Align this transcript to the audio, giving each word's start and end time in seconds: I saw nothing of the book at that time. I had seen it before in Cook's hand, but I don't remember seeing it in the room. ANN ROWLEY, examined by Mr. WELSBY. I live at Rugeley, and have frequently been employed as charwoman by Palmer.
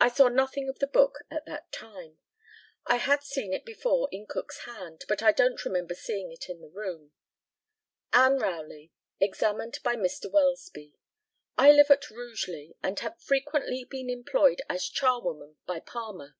I 0.00 0.08
saw 0.08 0.28
nothing 0.28 0.70
of 0.70 0.78
the 0.78 0.86
book 0.86 1.18
at 1.30 1.44
that 1.44 1.70
time. 1.70 2.16
I 2.86 2.96
had 2.96 3.22
seen 3.22 3.52
it 3.52 3.66
before 3.66 4.08
in 4.10 4.24
Cook's 4.26 4.60
hand, 4.60 5.04
but 5.06 5.22
I 5.22 5.32
don't 5.32 5.62
remember 5.66 5.94
seeing 5.94 6.32
it 6.32 6.48
in 6.48 6.62
the 6.62 6.70
room. 6.70 7.12
ANN 8.14 8.38
ROWLEY, 8.38 8.92
examined 9.20 9.80
by 9.82 9.94
Mr. 9.94 10.32
WELSBY. 10.32 10.94
I 11.58 11.72
live 11.72 11.90
at 11.90 12.10
Rugeley, 12.10 12.74
and 12.82 12.98
have 13.00 13.20
frequently 13.20 13.84
been 13.84 14.08
employed 14.08 14.62
as 14.66 14.88
charwoman 14.88 15.56
by 15.66 15.80
Palmer. 15.80 16.36